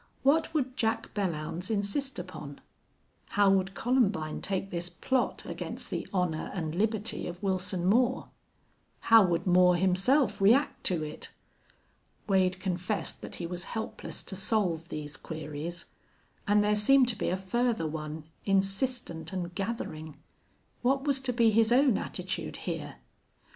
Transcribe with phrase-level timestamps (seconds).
[0.23, 2.59] What would Jack Belllounds insist upon?
[3.29, 8.29] How would Columbine take this plot against the honor and liberty of Wilson Moore?
[9.01, 11.29] How would Moore himself react to it?
[12.27, 15.85] Wade confessed that he was helpless to solve these queries,
[16.47, 20.17] and there seemed to be a further one, insistent and gathering
[20.81, 22.95] what was to be his own attitude here?